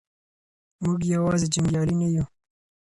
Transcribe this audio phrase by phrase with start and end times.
[0.83, 2.25] موږ یوازې جنګیالي نه یو.